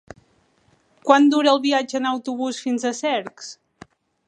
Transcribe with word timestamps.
Quant 1.09 1.27
dura 1.33 1.51
el 1.51 1.61
viatge 1.67 1.99
en 2.01 2.09
autobús 2.13 2.63
fins 2.65 2.89
a 2.89 2.95
Cercs? 3.03 3.53